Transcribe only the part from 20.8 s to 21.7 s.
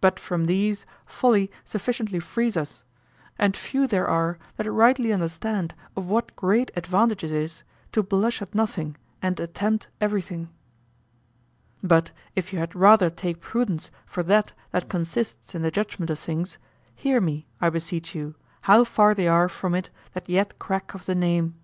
of the name.